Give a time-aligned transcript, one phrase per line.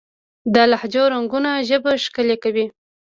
[0.53, 2.65] د لهجو رنګونه ژبه ښکلې کوي.